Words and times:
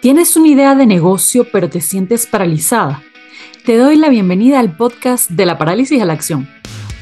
¿Tienes 0.00 0.34
una 0.34 0.48
idea 0.48 0.74
de 0.74 0.86
negocio 0.86 1.46
pero 1.52 1.68
te 1.68 1.82
sientes 1.82 2.26
paralizada? 2.26 3.02
Te 3.66 3.76
doy 3.76 3.96
la 3.96 4.08
bienvenida 4.08 4.58
al 4.58 4.74
podcast 4.74 5.28
de 5.28 5.44
la 5.44 5.58
parálisis 5.58 6.00
a 6.00 6.06
la 6.06 6.14
acción, 6.14 6.48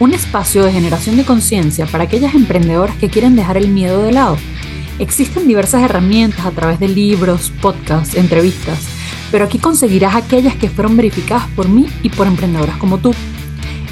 un 0.01 0.15
espacio 0.15 0.65
de 0.65 0.73
generación 0.73 1.17
de 1.17 1.25
conciencia 1.25 1.87
para 1.87 2.05
aquellas 2.05 2.35
emprendedoras 2.35 2.97
que 2.97 3.09
quieren 3.09 3.37
dejar 3.37 3.57
el 3.57 3.69
miedo 3.69 4.03
de 4.03 4.11
lado. 4.11 4.37
Existen 4.99 5.47
diversas 5.47 5.85
herramientas 5.85 6.45
a 6.45 6.51
través 6.51 6.81
de 6.81 6.89
libros, 6.89 7.53
podcasts, 7.63 8.17
entrevistas, 8.17 8.89
pero 9.31 9.45
aquí 9.45 9.59
conseguirás 9.59 10.17
aquellas 10.17 10.57
que 10.57 10.69
fueron 10.69 10.97
verificadas 10.97 11.47
por 11.55 11.69
mí 11.69 11.87
y 12.03 12.09
por 12.09 12.27
emprendedoras 12.27 12.79
como 12.79 12.99
tú. 12.99 13.15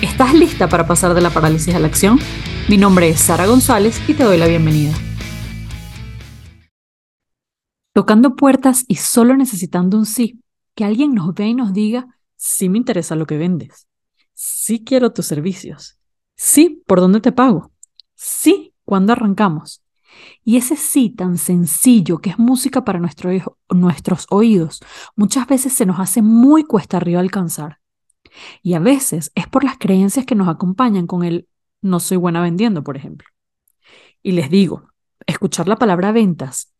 ¿Estás 0.02 0.34
lista 0.34 0.68
para 0.68 0.88
pasar 0.88 1.14
de 1.14 1.20
la 1.20 1.30
parálisis 1.30 1.76
a 1.76 1.78
la 1.78 1.86
acción? 1.86 2.18
Mi 2.66 2.76
nombre 2.76 3.08
es 3.08 3.20
Sara 3.20 3.46
González 3.46 4.00
y 4.08 4.14
te 4.14 4.24
doy 4.24 4.36
la 4.36 4.48
bienvenida 4.48 5.05
tocando 7.96 8.36
puertas 8.36 8.84
y 8.88 8.96
solo 8.96 9.38
necesitando 9.38 9.96
un 9.96 10.04
sí, 10.04 10.38
que 10.74 10.84
alguien 10.84 11.14
nos 11.14 11.32
vea 11.32 11.46
y 11.46 11.54
nos 11.54 11.72
diga, 11.72 12.18
sí 12.36 12.68
me 12.68 12.76
interesa 12.76 13.16
lo 13.16 13.24
que 13.24 13.38
vendes, 13.38 13.88
sí 14.34 14.84
quiero 14.84 15.14
tus 15.14 15.24
servicios, 15.24 15.98
sí, 16.36 16.82
¿por 16.86 17.00
dónde 17.00 17.22
te 17.22 17.32
pago? 17.32 17.72
Sí, 18.14 18.74
¿cuándo 18.84 19.14
arrancamos? 19.14 19.82
Y 20.44 20.58
ese 20.58 20.76
sí 20.76 21.08
tan 21.08 21.38
sencillo 21.38 22.18
que 22.18 22.28
es 22.28 22.38
música 22.38 22.84
para 22.84 23.00
nuestros 23.00 24.26
oídos, 24.28 24.80
muchas 25.14 25.46
veces 25.46 25.72
se 25.72 25.86
nos 25.86 25.98
hace 25.98 26.20
muy 26.20 26.64
cuesta 26.64 26.98
arriba 26.98 27.20
alcanzar. 27.20 27.78
Y 28.62 28.74
a 28.74 28.78
veces 28.78 29.32
es 29.34 29.46
por 29.46 29.64
las 29.64 29.78
creencias 29.78 30.26
que 30.26 30.34
nos 30.34 30.48
acompañan 30.48 31.06
con 31.06 31.24
el 31.24 31.48
no 31.80 31.98
soy 32.00 32.18
buena 32.18 32.42
vendiendo, 32.42 32.84
por 32.84 32.98
ejemplo. 32.98 33.26
Y 34.22 34.32
les 34.32 34.50
digo, 34.50 34.90
escuchar 35.26 35.66
la 35.66 35.76
palabra 35.76 36.12
ventas 36.12 36.75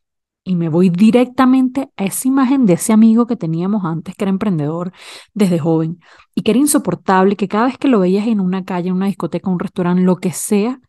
y 0.47 0.55
me 0.55 0.69
voy 0.69 0.91
directamente 0.91 1.91
a 1.97 2.05
esa 2.05 2.29
imagen 2.29 2.67
de 2.67 2.75
ese 2.75 2.93
amigo 2.93 3.27
que 3.27 3.35
teníamos 3.35 3.85
antes, 3.85 4.15
que 4.15 4.23
era 4.23 4.31
emprendedor 4.31 4.93
desde 5.35 5.59
joven 5.59 5.99
y 6.37 6.43
que 6.43 6.53
era 6.53 6.61
insoportable, 6.61 7.35
que 7.35 7.49
cada 7.49 7.67
vez 7.67 7.79
que 7.79 7.89
lo 7.89 7.99
veías 7.99 8.29
en 8.29 8.39
una 8.41 8.65
calle, 8.65 8.91
en 8.91 8.95
una 8.95 9.07
discoteca, 9.07 9.51
un 9.51 9.59
restaurante, 9.59 10.03
lo 10.03 10.19
que 10.19 10.31
sea, 10.31 10.81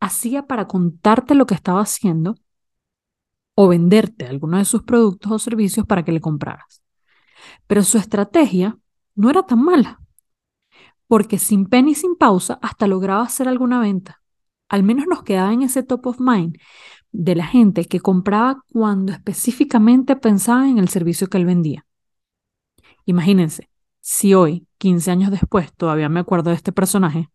hacía 0.00 0.46
para 0.46 0.68
contarte 0.68 1.34
lo 1.34 1.46
que 1.46 1.54
estaba 1.54 1.80
haciendo 1.80 2.34
o 3.54 3.68
venderte 3.68 4.26
alguno 4.26 4.58
de 4.58 4.66
sus 4.66 4.82
productos 4.82 5.32
o 5.32 5.38
servicios 5.38 5.86
para 5.86 6.04
que 6.04 6.12
le 6.12 6.20
compraras. 6.20 6.82
Pero 7.66 7.84
su 7.84 7.96
estrategia 7.96 8.76
no 9.14 9.30
era 9.30 9.44
tan 9.46 9.62
mala, 9.62 9.98
porque 11.06 11.38
sin 11.38 11.64
pena 11.64 11.88
y 11.88 11.94
sin 11.94 12.16
pausa 12.16 12.58
hasta 12.60 12.86
lograba 12.86 13.22
hacer 13.22 13.48
alguna 13.48 13.80
venta. 13.80 14.20
Al 14.68 14.82
menos 14.82 15.06
nos 15.06 15.22
quedaba 15.22 15.54
en 15.54 15.62
ese 15.62 15.82
top 15.82 16.06
of 16.06 16.20
mind 16.20 16.58
de 17.18 17.34
la 17.34 17.46
gente 17.46 17.86
que 17.86 18.00
compraba 18.00 18.62
cuando 18.70 19.12
específicamente 19.12 20.16
pensaba 20.16 20.68
en 20.68 20.76
el 20.76 20.88
servicio 20.88 21.28
que 21.28 21.38
él 21.38 21.46
vendía. 21.46 21.86
Imagínense, 23.06 23.70
si 24.00 24.34
hoy, 24.34 24.66
15 24.78 25.10
años 25.10 25.30
después, 25.30 25.72
todavía 25.74 26.10
me 26.10 26.20
acuerdo 26.20 26.50
de 26.50 26.56
este 26.56 26.72
personaje, 26.72 27.30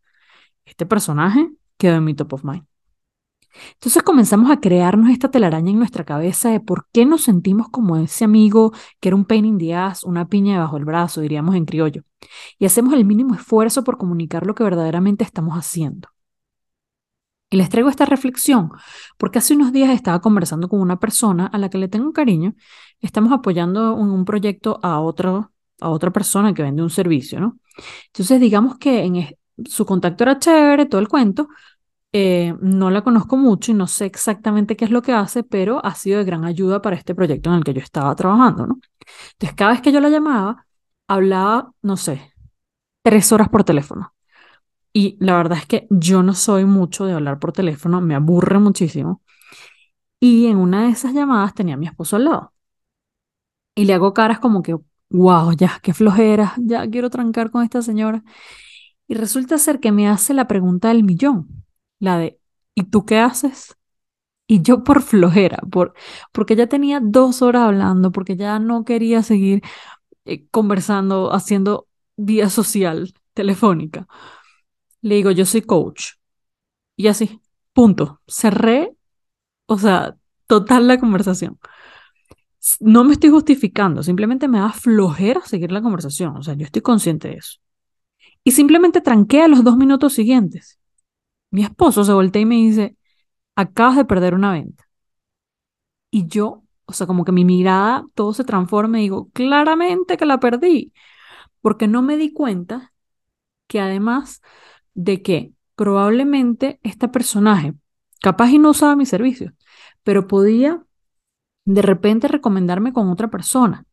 este 0.66 0.86
personaje 0.86 1.50
quedó 1.78 1.96
en 1.96 2.04
mi 2.04 2.14
top 2.14 2.34
of 2.34 2.44
mind. 2.44 2.64
Entonces 3.74 4.04
comenzamos 4.04 4.52
a 4.52 4.60
crearnos 4.60 5.10
esta 5.10 5.32
telaraña 5.32 5.72
en 5.72 5.80
nuestra 5.80 6.06
cabeza 6.06 6.50
de 6.50 6.60
por 6.60 6.88
qué 6.94 7.06
nos 7.06 7.24
sentimos 7.24 7.68
como 7.70 7.98
ese 7.98 8.24
amigo 8.24 8.72
que 9.00 9.10
era 9.10 9.16
un 9.16 9.26
pain 9.26 9.46
in 9.46 9.58
the 9.58 9.74
ass, 9.74 10.04
una 10.04 10.28
piña 10.28 10.54
debajo 10.54 10.76
del 10.76 10.86
brazo, 10.86 11.22
diríamos 11.22 11.56
en 11.56 11.66
criollo, 11.66 12.04
y 12.60 12.66
hacemos 12.66 12.94
el 12.94 13.04
mínimo 13.04 13.34
esfuerzo 13.34 13.84
por 13.84 13.98
comunicar 13.98 14.46
lo 14.46 14.54
que 14.54 14.64
verdaderamente 14.64 15.24
estamos 15.24 15.56
haciendo. 15.56 16.10
Y 17.52 17.58
les 17.58 17.70
traigo 17.70 17.90
esta 17.90 18.06
reflexión 18.06 18.72
porque 19.18 19.40
hace 19.40 19.54
unos 19.54 19.74
días 19.74 19.92
estaba 19.92 20.22
conversando 20.22 20.70
con 20.70 20.80
una 20.80 21.00
persona 21.00 21.48
a 21.48 21.58
la 21.58 21.70
que 21.70 21.78
le 21.78 21.90
tengo 21.90 22.14
cariño. 22.14 22.56
Estamos 23.02 23.34
apoyando 23.34 23.94
un 23.94 24.24
proyecto 24.24 24.80
a, 24.82 25.02
otro, 25.02 25.52
a 25.82 25.90
otra 25.90 26.12
persona 26.12 26.54
que 26.54 26.64
vende 26.64 26.82
un 26.82 26.90
servicio, 26.90 27.42
¿no? 27.42 27.60
Entonces, 28.08 28.40
digamos 28.40 28.78
que 28.78 29.04
en 29.04 29.36
su 29.66 29.86
contacto 29.86 30.24
era 30.24 30.40
chévere, 30.40 30.86
todo 30.86 31.02
el 31.02 31.10
cuento. 31.10 31.50
Eh, 32.14 32.56
no 32.62 32.90
la 32.90 33.04
conozco 33.04 33.36
mucho 33.36 33.72
y 33.72 33.76
no 33.76 33.88
sé 33.88 34.06
exactamente 34.06 34.78
qué 34.78 34.86
es 34.86 34.92
lo 34.92 35.02
que 35.02 35.12
hace, 35.14 35.44
pero 35.44 35.84
ha 35.86 35.94
sido 35.96 36.20
de 36.20 36.26
gran 36.26 36.46
ayuda 36.46 36.82
para 36.82 36.96
este 36.96 37.14
proyecto 37.16 37.50
en 37.50 37.58
el 37.58 37.64
que 37.66 37.74
yo 37.74 37.82
estaba 37.82 38.16
trabajando, 38.16 38.66
¿no? 38.66 38.80
Entonces, 39.34 39.56
cada 39.58 39.72
vez 39.72 39.82
que 39.82 39.92
yo 39.92 40.00
la 40.00 40.10
llamaba, 40.10 40.66
hablaba, 41.08 41.74
no 41.82 41.98
sé, 41.98 42.34
tres 43.04 43.32
horas 43.34 43.50
por 43.50 43.66
teléfono. 43.66 44.14
Y 44.94 45.18
la 45.20 45.38
verdad 45.38 45.58
es 45.60 45.66
que 45.66 45.88
yo 45.90 46.24
no 46.24 46.34
soy 46.34 46.66
mucho 46.66 47.06
de 47.06 47.14
hablar 47.14 47.40
por 47.40 47.54
teléfono, 47.54 48.02
me 48.02 48.16
aburre 48.16 48.60
muchísimo. 48.60 49.22
Y 50.20 50.48
en 50.48 50.58
una 50.58 50.84
de 50.86 50.90
esas 50.92 51.14
llamadas 51.14 51.54
tenía 51.56 51.76
a 51.76 51.78
mi 51.78 51.88
esposo 51.88 52.16
al 52.16 52.26
lado. 52.26 52.54
Y 53.76 53.86
le 53.86 53.94
hago 53.94 54.14
caras 54.14 54.40
como 54.40 54.62
que, 54.64 54.76
wow, 55.10 55.54
ya, 55.54 55.80
qué 55.82 55.94
flojera, 55.94 56.54
ya 56.58 56.90
quiero 56.90 57.10
trancar 57.10 57.52
con 57.52 57.64
esta 57.64 57.82
señora. 57.82 58.24
Y 59.08 59.16
resulta 59.16 59.58
ser 59.58 59.80
que 59.80 59.92
me 59.92 60.08
hace 60.10 60.34
la 60.34 60.48
pregunta 60.48 60.90
del 60.90 61.04
millón, 61.04 61.66
la 62.00 62.18
de, 62.18 62.40
¿y 62.76 62.84
tú 62.86 63.06
qué 63.06 63.20
haces? 63.20 63.78
Y 64.48 64.62
yo 64.64 64.84
por 64.84 65.02
flojera, 65.02 65.60
por, 65.72 65.94
porque 66.34 66.56
ya 66.56 66.68
tenía 66.68 67.00
dos 67.02 67.42
horas 67.42 67.64
hablando, 67.64 68.12
porque 68.12 68.38
ya 68.38 68.60
no 68.60 68.86
quería 68.86 69.24
seguir 69.24 69.64
eh, 70.26 70.48
conversando, 70.50 71.34
haciendo 71.34 71.88
vía 72.18 72.50
social 72.50 73.14
telefónica. 73.34 74.08
Le 75.02 75.16
digo, 75.16 75.32
yo 75.32 75.46
soy 75.46 75.62
coach. 75.62 76.14
Y 76.96 77.08
así, 77.08 77.42
punto. 77.74 78.22
Cerré, 78.28 78.96
o 79.66 79.78
sea, 79.78 80.16
total 80.48 80.88
la 80.88 81.00
conversación. 81.00 81.60
No 82.80 83.04
me 83.04 83.14
estoy 83.14 83.32
justificando, 83.32 84.04
simplemente 84.04 84.48
me 84.48 84.60
da 84.60 84.72
flojera 84.72 85.42
seguir 85.46 85.72
la 85.72 85.82
conversación. 85.82 86.38
O 86.38 86.44
sea, 86.44 86.54
yo 86.54 86.66
estoy 86.66 86.82
consciente 86.82 87.30
de 87.30 87.36
eso. 87.36 87.60
Y 88.44 88.52
simplemente 88.52 89.02
tranqué 89.02 89.42
a 89.42 89.48
los 89.48 89.64
dos 89.64 89.78
minutos 89.78 90.14
siguientes. 90.14 90.80
Mi 91.52 91.64
esposo 91.64 92.04
se 92.04 92.14
voltea 92.14 92.44
y 92.44 92.46
me 92.46 92.56
dice, 92.56 92.98
acabas 93.56 93.98
de 93.98 94.06
perder 94.06 94.36
una 94.36 94.52
venta. 94.54 94.86
Y 96.10 96.28
yo, 96.28 96.64
o 96.86 96.94
sea, 96.94 97.08
como 97.08 97.26
que 97.26 97.32
mi 97.32 97.46
mirada 97.46 98.04
todo 98.16 98.34
se 98.34 98.44
transforma 98.44 99.00
y 99.00 99.04
digo, 99.04 99.30
claramente 99.34 100.18
que 100.18 100.26
la 100.26 100.40
perdí, 100.40 100.94
porque 101.62 101.88
no 101.88 102.02
me 102.02 102.18
di 102.18 102.34
cuenta 102.34 102.94
que 103.68 103.80
además 103.80 104.42
de 104.94 105.22
que 105.22 105.54
probablemente 105.76 106.80
este 106.84 107.08
personaje, 107.08 107.74
capaz 108.22 108.50
y 108.50 108.60
no 108.60 108.70
usaba 108.72 108.96
mi 108.96 109.06
servicio, 109.06 109.54
pero 110.04 110.28
podía 110.28 110.84
de 111.66 111.82
repente 111.82 112.28
recomendarme 112.28 112.94
con 112.94 113.10
otra 113.10 113.30
persona. 113.30 113.86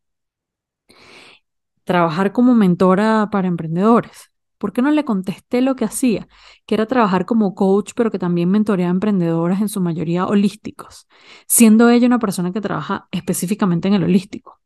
Trabajar 1.85 2.33
como 2.33 2.55
mentora 2.55 3.29
para 3.31 3.49
emprendedores. 3.49 4.31
¿Por 4.59 4.73
qué 4.73 4.83
no 4.83 4.91
le 4.91 5.05
contesté 5.05 5.61
lo 5.61 5.77
que 5.77 5.85
hacía? 5.85 6.29
Que 6.67 6.75
era 6.75 6.87
trabajar 6.87 7.25
como 7.25 7.55
coach, 7.55 7.93
pero 7.95 8.11
que 8.11 8.19
también 8.19 8.51
mentoreaba 8.51 8.91
emprendedoras 8.91 9.61
en 9.61 9.69
su 9.69 9.81
mayoría 9.81 10.27
holísticos, 10.27 11.07
siendo 11.47 11.89
ella 11.89 12.09
una 12.09 12.19
persona 12.19 12.53
que 12.53 12.61
trabaja 12.61 13.09
específicamente 13.13 13.89
en 13.89 13.95
el 13.95 14.05
holístico. 14.05 14.61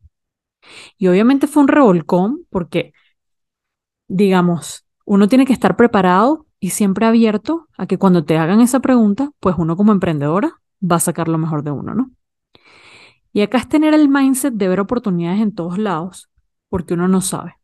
Y 0.97 1.09
obviamente 1.09 1.47
fue 1.47 1.63
un 1.63 1.69
revolcón 1.69 2.47
porque, 2.51 2.93
digamos, 4.09 4.87
uno 5.05 5.29
tiene 5.29 5.47
que 5.47 5.53
estar 5.53 5.77
preparado 5.77 6.47
y 6.61 6.71
siempre 6.71 7.07
abierto 7.07 7.69
a 7.77 7.87
que 7.87 7.99
cuando 7.99 8.25
te 8.25 8.39
hagan 8.39 8.61
esa 8.61 8.81
pregunta, 8.81 9.31
pues 9.41 9.57
uno 9.59 9.77
como 9.77 9.93
emprendedora 9.93 10.61
va 10.83 10.97
a 10.97 11.01
sacar 11.01 11.29
lo 11.29 11.39
mejor 11.39 11.65
de 11.65 11.73
uno, 11.73 11.95
¿no? 11.95 12.11
Y 13.33 13.41
acá 13.41 13.59
es 13.59 13.69
tener 13.69 13.95
el 13.95 14.09
mindset 14.09 14.55
de 14.55 14.69
ver 14.69 14.81
oportunidades 14.81 15.41
en 15.41 15.55
todos 15.55 15.79
lados, 15.79 16.31
porque 16.69 16.95
uno 16.95 17.09
no 17.09 17.21
sabe. 17.21 17.57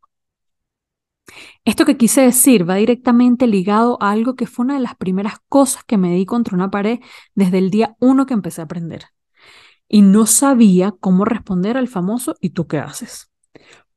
Esto 1.64 1.84
que 1.84 1.96
quise 1.96 2.22
decir 2.22 2.68
va 2.68 2.76
directamente 2.76 3.46
ligado 3.46 3.98
a 4.00 4.10
algo 4.10 4.34
que 4.34 4.46
fue 4.46 4.64
una 4.64 4.74
de 4.74 4.80
las 4.80 4.96
primeras 4.96 5.34
cosas 5.48 5.84
que 5.84 5.98
me 5.98 6.14
di 6.14 6.24
contra 6.24 6.56
una 6.56 6.70
pared 6.70 7.00
desde 7.34 7.58
el 7.58 7.70
día 7.70 7.96
uno 8.00 8.26
que 8.26 8.34
empecé 8.34 8.62
a 8.62 8.64
aprender. 8.64 9.04
Y 9.88 10.02
no 10.02 10.26
sabía 10.26 10.92
cómo 10.98 11.24
responder 11.24 11.76
al 11.76 11.88
famoso 11.88 12.34
¿y 12.40 12.50
tú 12.50 12.66
qué 12.66 12.78
haces? 12.78 13.30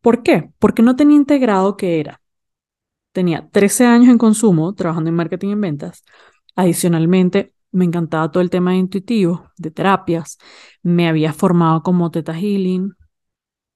¿Por 0.01 0.23
qué? 0.23 0.51
Porque 0.59 0.81
no 0.81 0.95
tenía 0.95 1.17
integrado 1.17 1.77
que 1.77 1.99
era 1.99 2.21
Tenía 3.11 3.49
13 3.49 3.85
años 3.85 4.09
en 4.09 4.17
consumo, 4.17 4.73
trabajando 4.73 5.09
en 5.09 5.15
marketing 5.15 5.49
en 5.49 5.61
ventas. 5.61 6.03
Adicionalmente, 6.55 7.53
me 7.71 7.85
encantaba 7.85 8.31
todo 8.31 8.41
el 8.41 8.49
tema 8.49 8.75
intuitivo, 8.75 9.49
de 9.57 9.71
terapias. 9.71 10.37
Me 10.83 11.07
había 11.07 11.33
formado 11.33 11.83
como 11.83 12.11
Teta 12.11 12.33
Healing, 12.33 12.93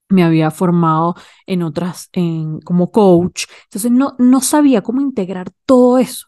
me 0.09 0.23
había 0.23 0.51
formado 0.51 1.15
en 1.45 1.63
otras, 1.63 2.09
en, 2.13 2.59
como 2.61 2.91
coach. 2.91 3.45
Entonces, 3.65 3.91
no, 3.91 4.15
no 4.19 4.41
sabía 4.41 4.81
cómo 4.81 5.01
integrar 5.01 5.51
todo 5.65 5.97
eso. 5.97 6.27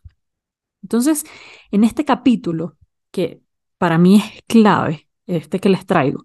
Entonces, 0.81 1.25
en 1.71 1.83
este 1.83 2.05
capítulo, 2.05 2.77
que 3.11 3.41
para 3.77 3.97
mí 3.97 4.17
es 4.17 4.43
clave, 4.47 5.09
este 5.25 5.59
que 5.59 5.69
les 5.69 5.85
traigo, 5.85 6.23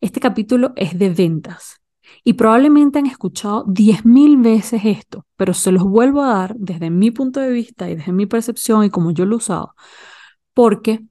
este 0.00 0.20
capítulo 0.20 0.72
es 0.76 0.98
de 0.98 1.10
ventas. 1.10 1.80
Y 2.24 2.34
probablemente 2.34 2.98
han 2.98 3.06
escuchado 3.06 3.64
10.000 3.66 4.42
veces 4.42 4.82
esto, 4.84 5.26
pero 5.36 5.54
se 5.54 5.72
los 5.72 5.84
vuelvo 5.84 6.22
a 6.22 6.34
dar 6.34 6.56
desde 6.56 6.90
mi 6.90 7.10
punto 7.10 7.40
de 7.40 7.50
vista 7.50 7.88
y 7.88 7.96
desde 7.96 8.12
mi 8.12 8.26
percepción 8.26 8.84
y 8.84 8.90
como 8.90 9.12
yo 9.12 9.24
lo 9.26 9.36
he 9.36 9.38
usado, 9.38 9.74
porque 10.54 11.04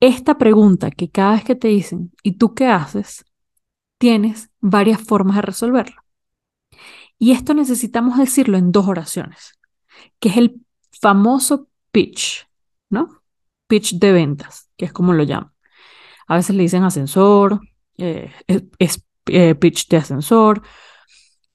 esta 0.00 0.38
pregunta 0.38 0.90
que 0.90 1.10
cada 1.10 1.32
vez 1.32 1.44
que 1.44 1.54
te 1.54 1.68
dicen, 1.68 2.12
¿y 2.22 2.32
tú 2.38 2.54
qué 2.54 2.66
haces? 2.66 3.24
tienes 3.98 4.50
varias 4.60 5.00
formas 5.00 5.36
de 5.36 5.42
resolverlo. 5.42 6.02
Y 7.18 7.32
esto 7.32 7.54
necesitamos 7.54 8.18
decirlo 8.18 8.58
en 8.58 8.72
dos 8.72 8.86
oraciones, 8.88 9.58
que 10.18 10.28
es 10.28 10.36
el 10.36 10.60
famoso 11.00 11.68
pitch, 11.92 12.46
¿no? 12.90 13.22
Pitch 13.66 13.94
de 13.94 14.12
ventas, 14.12 14.70
que 14.76 14.84
es 14.84 14.92
como 14.92 15.12
lo 15.12 15.22
llaman. 15.22 15.52
A 16.26 16.36
veces 16.36 16.56
le 16.56 16.62
dicen 16.62 16.82
ascensor, 16.82 17.60
eh, 17.96 18.32
es, 18.78 19.02
eh, 19.26 19.54
pitch 19.54 19.88
de 19.88 19.96
ascensor, 19.98 20.62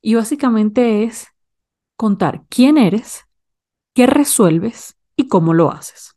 y 0.02 0.16
básicamente 0.16 1.04
es 1.04 1.28
contar 1.96 2.44
quién 2.50 2.78
eres, 2.78 3.26
qué 3.94 4.08
resuelves 4.08 4.98
y 5.16 5.28
cómo 5.28 5.54
lo 5.54 5.72
haces. 5.72 6.16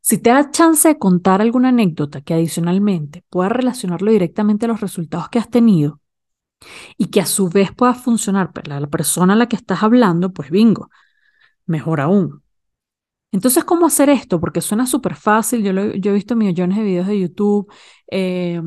Si 0.00 0.18
te 0.18 0.30
da 0.30 0.50
chance 0.50 0.88
de 0.88 0.98
contar 0.98 1.40
alguna 1.40 1.68
anécdota 1.68 2.22
que 2.22 2.34
adicionalmente 2.34 3.24
pueda 3.30 3.48
relacionarlo 3.48 4.10
directamente 4.10 4.66
a 4.66 4.68
los 4.68 4.80
resultados 4.80 5.28
que 5.28 5.38
has 5.38 5.48
tenido 5.48 6.00
y 6.98 7.06
que 7.06 7.20
a 7.20 7.26
su 7.26 7.48
vez 7.48 7.72
pueda 7.72 7.94
funcionar 7.94 8.52
para 8.52 8.80
la 8.80 8.88
persona 8.88 9.34
a 9.34 9.36
la 9.36 9.46
que 9.46 9.56
estás 9.56 9.82
hablando, 9.82 10.32
pues 10.32 10.50
bingo, 10.50 10.90
mejor 11.66 12.00
aún. 12.00 12.42
Entonces, 13.30 13.64
¿cómo 13.64 13.86
hacer 13.86 14.10
esto? 14.10 14.40
Porque 14.40 14.60
suena 14.60 14.86
súper 14.86 15.14
fácil, 15.14 15.62
yo, 15.62 15.72
yo, 15.72 16.10
he 16.10 16.14
visto 16.14 16.36
millones 16.36 16.78
de 16.78 16.84
videos 16.84 17.06
de 17.06 17.20
YouTube, 17.20 17.72
eh, 18.10 18.60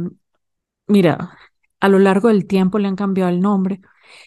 mira, 0.87 1.37
a 1.79 1.89
lo 1.89 1.99
largo 1.99 2.29
del 2.29 2.47
tiempo 2.47 2.79
le 2.79 2.87
han 2.87 2.95
cambiado 2.95 3.29
el 3.29 3.41
nombre 3.41 3.81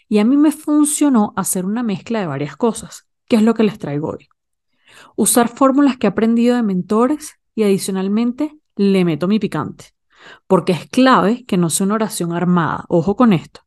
y 0.08 0.18
a 0.18 0.24
mí 0.24 0.36
me 0.36 0.52
funcionó 0.52 1.32
hacer 1.36 1.64
una 1.64 1.82
mezcla 1.82 2.20
de 2.20 2.26
varias 2.26 2.56
cosas, 2.56 3.06
que 3.26 3.36
es 3.36 3.42
lo 3.42 3.54
que 3.54 3.64
les 3.64 3.78
traigo 3.78 4.10
hoy. 4.10 4.28
Usar 5.16 5.48
fórmulas 5.48 5.96
que 5.96 6.06
he 6.06 6.10
aprendido 6.10 6.56
de 6.56 6.62
mentores 6.62 7.34
y 7.54 7.62
adicionalmente 7.62 8.56
le 8.76 9.04
meto 9.04 9.28
mi 9.28 9.38
picante, 9.38 9.86
porque 10.46 10.72
es 10.72 10.88
clave 10.88 11.44
que 11.44 11.56
no 11.56 11.70
sea 11.70 11.86
una 11.86 11.96
oración 11.96 12.32
armada. 12.32 12.84
Ojo 12.88 13.16
con 13.16 13.32
esto. 13.32 13.62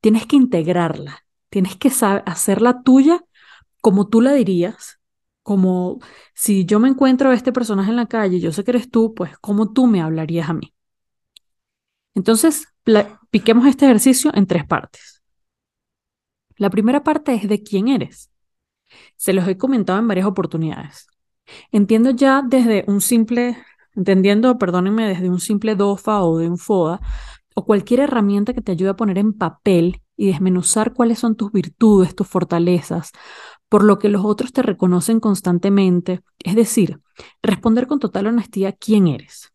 Tienes 0.00 0.26
que 0.26 0.36
integrarla, 0.36 1.24
tienes 1.48 1.76
que 1.76 1.90
hacerla 2.26 2.82
tuya 2.82 3.24
como 3.80 4.08
tú 4.08 4.20
la 4.20 4.32
dirías, 4.32 5.00
como 5.42 6.00
si 6.34 6.64
yo 6.66 6.80
me 6.80 6.88
encuentro 6.88 7.30
a 7.30 7.34
este 7.34 7.52
personaje 7.52 7.90
en 7.90 7.96
la 7.96 8.06
calle, 8.06 8.40
yo 8.40 8.52
sé 8.52 8.64
que 8.64 8.72
eres 8.72 8.90
tú, 8.90 9.14
pues 9.14 9.38
como 9.38 9.72
tú 9.72 9.86
me 9.86 10.02
hablarías 10.02 10.50
a 10.50 10.54
mí. 10.54 10.74
Entonces, 12.14 12.66
piquemos 13.30 13.66
este 13.66 13.86
ejercicio 13.86 14.30
en 14.34 14.46
tres 14.46 14.64
partes. 14.64 15.22
La 16.56 16.70
primera 16.70 17.02
parte 17.02 17.34
es 17.34 17.48
de 17.48 17.62
quién 17.62 17.88
eres. 17.88 18.30
Se 19.16 19.32
los 19.32 19.46
he 19.48 19.56
comentado 19.56 19.98
en 19.98 20.08
varias 20.08 20.26
oportunidades. 20.26 21.06
Entiendo 21.72 22.10
ya 22.10 22.42
desde 22.46 22.84
un 22.86 23.00
simple, 23.00 23.56
entendiendo, 23.94 24.58
perdónenme, 24.58 25.08
desde 25.08 25.30
un 25.30 25.40
simple 25.40 25.74
DOFA 25.74 26.22
o 26.22 26.38
de 26.38 26.48
un 26.48 26.58
FODA, 26.58 27.00
o 27.54 27.64
cualquier 27.64 28.00
herramienta 28.00 28.54
que 28.54 28.60
te 28.60 28.72
ayude 28.72 28.90
a 28.90 28.96
poner 28.96 29.18
en 29.18 29.32
papel 29.32 30.02
y 30.16 30.26
desmenuzar 30.28 30.92
cuáles 30.92 31.18
son 31.18 31.34
tus 31.36 31.50
virtudes, 31.50 32.14
tus 32.14 32.28
fortalezas, 32.28 33.12
por 33.68 33.84
lo 33.84 33.98
que 33.98 34.08
los 34.08 34.24
otros 34.24 34.52
te 34.52 34.62
reconocen 34.62 35.20
constantemente, 35.20 36.20
es 36.40 36.54
decir, 36.54 37.00
responder 37.42 37.86
con 37.86 38.00
total 38.00 38.26
honestidad 38.26 38.76
quién 38.78 39.06
eres. 39.06 39.52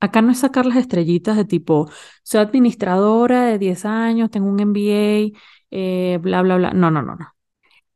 Acá 0.00 0.22
no 0.22 0.32
es 0.32 0.38
sacar 0.38 0.66
las 0.66 0.78
estrellitas 0.78 1.36
de 1.36 1.44
tipo, 1.44 1.90
soy 2.22 2.40
administradora 2.40 3.44
de 3.46 3.58
10 3.58 3.84
años, 3.84 4.30
tengo 4.30 4.48
un 4.48 4.60
MBA, 4.60 5.38
eh, 5.70 6.18
bla, 6.22 6.42
bla, 6.42 6.56
bla. 6.56 6.72
No, 6.72 6.90
no, 6.90 7.02
no, 7.02 7.16
no. 7.16 7.34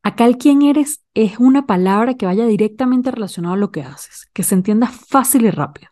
Acá 0.03 0.27
el 0.27 0.37
quién 0.37 0.63
eres 0.63 1.03
es 1.15 1.39
una 1.39 1.67
palabra 1.67 2.15
que 2.15 2.27
vaya 2.27 2.47
directamente 2.47 3.11
relacionada 3.11 3.55
a 3.55 3.59
lo 3.59 3.71
que 3.71 3.83
haces, 3.83 4.29
que 4.35 4.43
se 4.43 4.55
entienda 4.55 4.89
fácil 4.89 5.47
y 5.47 5.51
rápido. 5.51 5.89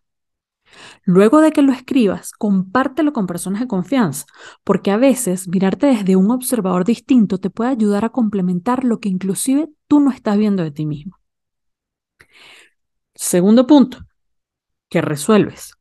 Luego 1.04 1.40
de 1.40 1.52
que 1.52 1.62
lo 1.62 1.72
escribas, 1.72 2.32
compártelo 2.32 3.12
con 3.12 3.26
personas 3.26 3.60
de 3.60 3.66
confianza, 3.66 4.26
porque 4.64 4.90
a 4.90 4.96
veces 4.96 5.48
mirarte 5.48 5.86
desde 5.86 6.16
un 6.16 6.30
observador 6.30 6.84
distinto 6.84 7.38
te 7.38 7.50
puede 7.50 7.70
ayudar 7.70 8.04
a 8.04 8.10
complementar 8.10 8.84
lo 8.84 9.00
que 9.00 9.08
inclusive 9.08 9.68
tú 9.88 10.00
no 10.00 10.10
estás 10.10 10.36
viendo 10.38 10.62
de 10.62 10.70
ti 10.70 10.86
mismo. 10.86 11.16
Segundo 13.14 13.66
punto, 13.66 13.98
¿qué 14.88 15.00
resuelves? 15.00 15.74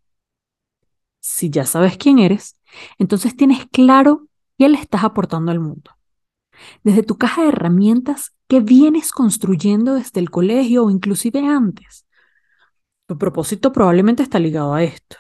Si 1.22 1.50
ya 1.50 1.66
sabes 1.66 1.98
quién 1.98 2.20
eres, 2.20 2.58
entonces 2.98 3.38
tienes 3.38 3.66
claro 3.72 4.28
qué 4.58 4.68
le 4.68 4.78
estás 4.78 5.06
aportando 5.06 5.52
al 5.52 5.62
mundo 5.62 5.92
desde 6.84 7.04
tu 7.04 7.18
caja 7.18 7.44
de 7.44 7.50
herramientas 7.50 8.34
que 8.48 8.60
vienes 8.60 9.12
construyendo 9.12 9.96
desde 9.96 10.20
el 10.20 10.30
colegio 10.30 10.86
o 10.86 10.90
inclusive 10.90 11.40
antes. 11.40 12.06
Tu 13.08 13.18
propósito 13.18 13.72
probablemente 13.72 14.24
está 14.24 14.40
ligado 14.40 14.74
a 14.74 14.84
esto. 14.84 15.18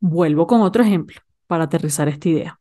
Vuelvo 0.00 0.46
con 0.46 0.60
otro 0.62 0.82
ejemplo 0.82 1.20
para 1.46 1.64
aterrizar 1.64 2.08
esta 2.08 2.28
idea. 2.28 2.60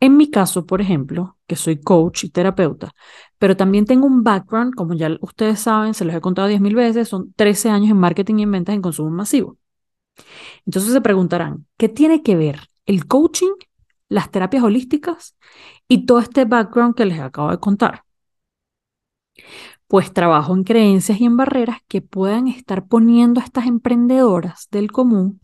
En 0.00 0.16
mi 0.16 0.30
caso, 0.30 0.64
por 0.64 0.80
ejemplo, 0.80 1.36
que 1.46 1.56
soy 1.56 1.80
coach 1.80 2.24
y 2.24 2.30
terapeuta, 2.30 2.92
pero 3.38 3.56
también 3.56 3.84
tengo 3.84 4.06
un 4.06 4.22
background, 4.22 4.74
como 4.74 4.94
ya 4.94 5.10
ustedes 5.20 5.60
saben, 5.60 5.92
se 5.92 6.04
los 6.04 6.14
he 6.14 6.20
contado 6.20 6.46
10.000 6.46 6.74
veces, 6.74 7.08
son 7.08 7.32
13 7.34 7.70
años 7.70 7.90
en 7.90 7.96
marketing 7.96 8.36
y 8.38 8.42
en 8.44 8.52
ventas 8.52 8.74
en 8.76 8.82
consumo 8.82 9.10
masivo. 9.10 9.56
Entonces 10.66 10.92
se 10.92 11.00
preguntarán, 11.00 11.66
¿qué 11.76 11.88
tiene 11.88 12.22
que 12.22 12.36
ver 12.36 12.68
el 12.86 13.06
coaching 13.06 13.52
las 14.08 14.30
terapias 14.30 14.64
holísticas 14.64 15.36
y 15.86 16.06
todo 16.06 16.18
este 16.18 16.44
background 16.44 16.94
que 16.94 17.06
les 17.06 17.20
acabo 17.20 17.50
de 17.50 17.58
contar. 17.58 18.04
Pues 19.86 20.12
trabajo 20.12 20.54
en 20.54 20.64
creencias 20.64 21.20
y 21.20 21.24
en 21.24 21.36
barreras 21.36 21.78
que 21.88 22.02
puedan 22.02 22.48
estar 22.48 22.86
poniendo 22.88 23.40
a 23.40 23.44
estas 23.44 23.66
emprendedoras 23.66 24.68
del 24.70 24.90
común 24.92 25.40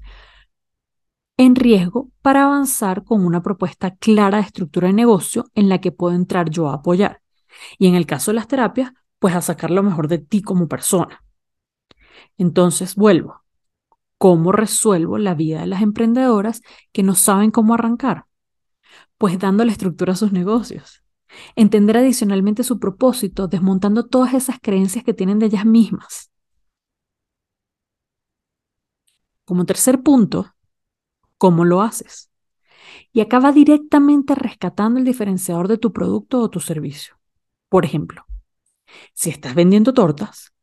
en 1.36 1.56
riesgo 1.56 2.10
para 2.22 2.44
avanzar 2.44 3.04
con 3.04 3.24
una 3.24 3.42
propuesta 3.42 3.96
clara 3.96 4.38
de 4.38 4.44
estructura 4.44 4.88
de 4.88 4.94
negocio 4.94 5.46
en 5.54 5.68
la 5.68 5.80
que 5.80 5.92
puedo 5.92 6.14
entrar 6.14 6.50
yo 6.50 6.68
a 6.68 6.74
apoyar. 6.74 7.22
Y 7.78 7.86
en 7.86 7.94
el 7.94 8.06
caso 8.06 8.30
de 8.30 8.36
las 8.36 8.48
terapias, 8.48 8.92
pues 9.18 9.34
a 9.34 9.40
sacar 9.40 9.70
lo 9.70 9.82
mejor 9.82 10.08
de 10.08 10.18
ti 10.18 10.42
como 10.42 10.68
persona. 10.68 11.24
Entonces, 12.36 12.94
vuelvo. 12.94 13.43
¿Cómo 14.18 14.52
resuelvo 14.52 15.18
la 15.18 15.34
vida 15.34 15.60
de 15.60 15.66
las 15.66 15.82
emprendedoras 15.82 16.62
que 16.92 17.02
no 17.02 17.14
saben 17.14 17.50
cómo 17.50 17.74
arrancar? 17.74 18.26
pues 19.18 19.38
dándole 19.38 19.72
estructura 19.72 20.12
a 20.12 20.16
sus 20.16 20.32
negocios. 20.32 21.02
Entender 21.56 21.96
adicionalmente 21.96 22.62
su 22.62 22.78
propósito, 22.78 23.48
desmontando 23.48 24.06
todas 24.06 24.34
esas 24.34 24.58
creencias 24.60 25.04
que 25.04 25.14
tienen 25.14 25.38
de 25.38 25.46
ellas 25.46 25.66
mismas. 25.66 26.30
Como 29.44 29.66
tercer 29.66 30.02
punto, 30.02 30.54
¿cómo 31.38 31.64
lo 31.64 31.82
haces? 31.82 32.30
Y 33.12 33.20
acaba 33.20 33.52
directamente 33.52 34.34
rescatando 34.34 34.98
el 34.98 35.04
diferenciador 35.04 35.68
de 35.68 35.78
tu 35.78 35.92
producto 35.92 36.40
o 36.40 36.48
tu 36.48 36.60
servicio. 36.60 37.18
Por 37.68 37.84
ejemplo, 37.84 38.24
si 39.12 39.30
estás 39.30 39.54
vendiendo 39.54 39.92
tortas, 39.92 40.53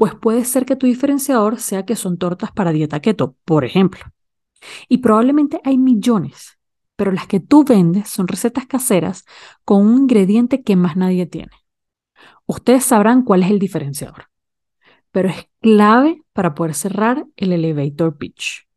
pues 0.00 0.14
puede 0.14 0.46
ser 0.46 0.64
que 0.64 0.76
tu 0.76 0.86
diferenciador 0.86 1.60
sea 1.60 1.84
que 1.84 1.94
son 1.94 2.16
tortas 2.16 2.52
para 2.52 2.72
dieta 2.72 3.00
keto, 3.00 3.36
por 3.44 3.66
ejemplo. 3.66 4.00
Y 4.88 4.98
probablemente 4.98 5.60
hay 5.62 5.76
millones 5.76 6.60
pero 7.00 7.12
las 7.12 7.26
que 7.26 7.40
tú 7.40 7.64
vendes 7.64 8.10
son 8.10 8.28
recetas 8.28 8.66
caseras 8.66 9.24
con 9.64 9.86
un 9.86 10.02
ingrediente 10.02 10.62
que 10.62 10.76
más 10.76 10.98
nadie 10.98 11.24
tiene. 11.24 11.52
Ustedes 12.44 12.84
sabrán 12.84 13.22
cuál 13.22 13.42
es 13.42 13.50
el 13.50 13.58
diferenciador, 13.58 14.26
pero 15.10 15.30
es 15.30 15.48
clave 15.62 16.22
para 16.34 16.54
poder 16.54 16.74
cerrar 16.74 17.24
el 17.36 17.54
elevator 17.54 18.18
pitch. 18.18 18.68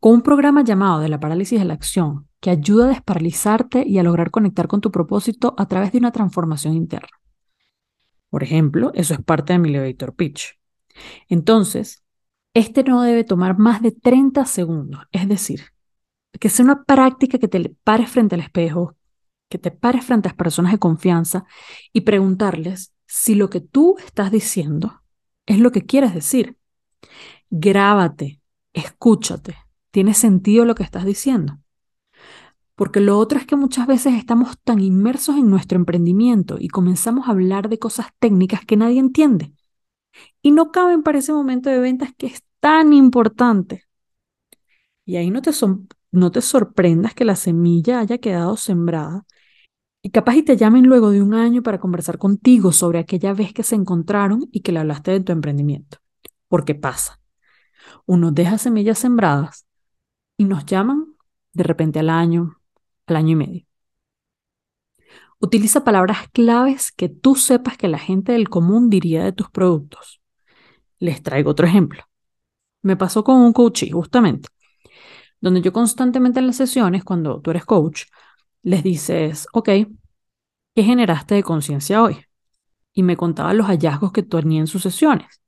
Con 0.00 0.14
un 0.14 0.22
programa 0.22 0.64
llamado 0.64 1.00
de 1.00 1.10
la 1.10 1.20
parálisis 1.20 1.58
de 1.58 1.66
la 1.66 1.74
acción 1.74 2.28
que 2.40 2.48
ayuda 2.48 2.86
a 2.86 2.88
desparalizarte 2.88 3.86
y 3.86 3.98
a 3.98 4.02
lograr 4.02 4.30
conectar 4.30 4.66
con 4.66 4.80
tu 4.80 4.90
propósito 4.90 5.54
a 5.58 5.68
través 5.68 5.92
de 5.92 5.98
una 5.98 6.12
transformación 6.12 6.72
interna. 6.72 7.10
Por 8.30 8.42
ejemplo, 8.42 8.92
eso 8.94 9.14
es 9.14 9.20
parte 9.20 9.52
de 9.52 9.58
mi 9.58 9.70
elevator 9.70 10.14
pitch. 10.14 10.58
Entonces, 11.28 12.04
este 12.54 12.82
no 12.84 13.02
debe 13.02 13.24
tomar 13.24 13.58
más 13.58 13.82
de 13.82 13.92
30 13.92 14.46
segundos, 14.46 15.04
es 15.12 15.28
decir, 15.28 15.72
que 16.40 16.48
sea 16.48 16.64
una 16.64 16.84
práctica 16.84 17.38
que 17.38 17.48
te 17.48 17.76
pares 17.84 18.10
frente 18.10 18.34
al 18.34 18.40
espejo, 18.40 18.96
que 19.48 19.58
te 19.58 19.70
pares 19.70 20.04
frente 20.04 20.28
a 20.28 20.30
las 20.30 20.36
personas 20.36 20.72
de 20.72 20.78
confianza 20.78 21.44
y 21.92 22.02
preguntarles 22.02 22.92
si 23.06 23.34
lo 23.34 23.50
que 23.50 23.60
tú 23.60 23.96
estás 23.98 24.30
diciendo 24.30 25.02
es 25.46 25.60
lo 25.60 25.70
que 25.70 25.86
quieres 25.86 26.14
decir. 26.14 26.56
Grábate, 27.50 28.40
escúchate, 28.72 29.56
tiene 29.90 30.14
sentido 30.14 30.64
lo 30.64 30.74
que 30.74 30.82
estás 30.82 31.04
diciendo. 31.04 31.58
Porque 32.76 33.00
lo 33.00 33.18
otro 33.18 33.38
es 33.38 33.46
que 33.46 33.56
muchas 33.56 33.86
veces 33.86 34.14
estamos 34.14 34.58
tan 34.62 34.80
inmersos 34.80 35.36
en 35.36 35.50
nuestro 35.50 35.78
emprendimiento 35.78 36.56
y 36.60 36.68
comenzamos 36.68 37.26
a 37.26 37.32
hablar 37.32 37.68
de 37.68 37.78
cosas 37.78 38.08
técnicas 38.18 38.64
que 38.64 38.76
nadie 38.76 39.00
entiende. 39.00 39.52
Y 40.42 40.52
no 40.52 40.70
caben 40.72 41.02
para 41.02 41.18
ese 41.18 41.32
momento 41.32 41.70
de 41.70 41.80
ventas 41.80 42.10
que 42.16 42.26
es 42.26 42.44
tan 42.60 42.92
importante. 42.92 43.84
Y 45.04 45.16
ahí 45.16 45.30
no 45.30 45.42
te, 45.42 45.52
son, 45.52 45.88
no 46.12 46.30
te 46.30 46.42
sorprendas 46.42 47.14
que 47.14 47.24
la 47.24 47.36
semilla 47.36 48.00
haya 48.00 48.18
quedado 48.18 48.56
sembrada 48.56 49.24
y 50.02 50.10
capaz 50.10 50.36
y 50.36 50.42
te 50.44 50.56
llamen 50.56 50.86
luego 50.86 51.10
de 51.10 51.22
un 51.22 51.34
año 51.34 51.62
para 51.64 51.80
conversar 51.80 52.18
contigo 52.18 52.72
sobre 52.72 52.98
aquella 53.00 53.34
vez 53.34 53.52
que 53.52 53.62
se 53.62 53.74
encontraron 53.74 54.48
y 54.52 54.60
que 54.60 54.70
le 54.70 54.80
hablaste 54.80 55.10
de 55.10 55.20
tu 55.20 55.32
emprendimiento. 55.32 55.98
Porque 56.48 56.74
pasa. 56.76 57.20
Uno 58.06 58.30
deja 58.30 58.58
semillas 58.58 58.98
sembradas, 58.98 59.66
y 60.36 60.44
nos 60.44 60.64
llaman 60.66 61.06
de 61.52 61.64
repente 61.64 61.98
al 61.98 62.10
año, 62.10 62.60
al 63.06 63.16
año 63.16 63.32
y 63.32 63.36
medio. 63.36 63.66
Utiliza 65.38 65.84
palabras 65.84 66.28
claves 66.32 66.92
que 66.92 67.08
tú 67.08 67.34
sepas 67.34 67.76
que 67.76 67.88
la 67.88 67.98
gente 67.98 68.32
del 68.32 68.48
común 68.48 68.88
diría 68.88 69.24
de 69.24 69.32
tus 69.32 69.50
productos. 69.50 70.20
Les 70.98 71.22
traigo 71.22 71.50
otro 71.50 71.66
ejemplo. 71.66 72.02
Me 72.82 72.96
pasó 72.96 73.24
con 73.24 73.36
un 73.36 73.52
coach, 73.52 73.84
justamente, 73.92 74.48
donde 75.40 75.60
yo 75.60 75.72
constantemente 75.72 76.40
en 76.40 76.46
las 76.46 76.56
sesiones, 76.56 77.04
cuando 77.04 77.40
tú 77.40 77.50
eres 77.50 77.64
coach, 77.66 78.04
les 78.62 78.82
dices, 78.82 79.46
ok, 79.52 79.68
¿qué 80.74 80.82
generaste 80.82 81.34
de 81.34 81.42
conciencia 81.42 82.02
hoy? 82.02 82.24
Y 82.92 83.02
me 83.02 83.16
contaba 83.16 83.52
los 83.54 83.66
hallazgos 83.66 84.12
que 84.12 84.22
tenía 84.22 84.60
en 84.60 84.66
sus 84.66 84.82
sesiones. 84.82 85.42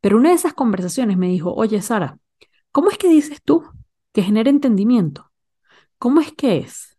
Pero 0.00 0.16
una 0.16 0.30
de 0.30 0.36
esas 0.36 0.54
conversaciones 0.54 1.18
me 1.18 1.28
dijo, 1.28 1.52
oye 1.54 1.82
Sara, 1.82 2.18
¿cómo 2.72 2.90
es 2.90 2.98
que 2.98 3.08
dices 3.08 3.42
tú 3.42 3.64
que 4.12 4.22
genera 4.22 4.50
entendimiento? 4.50 5.31
¿Cómo 6.02 6.20
es 6.20 6.32
que 6.32 6.56
es? 6.58 6.98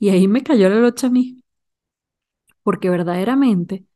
Y 0.00 0.08
ahí 0.10 0.26
me 0.28 0.42
cayó 0.42 0.68
la 0.68 0.76
locha 0.76 1.06
a 1.06 1.10
mí, 1.10 1.42
porque 2.62 2.90
verdaderamente 2.90 3.86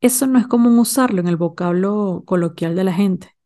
eso 0.00 0.26
no 0.26 0.38
es 0.38 0.46
común 0.48 0.78
usarlo 0.78 1.20
en 1.20 1.28
el 1.28 1.36
vocablo 1.36 2.24
coloquial 2.26 2.76
de 2.76 2.84
la 2.84 2.92
gente. 2.92 3.36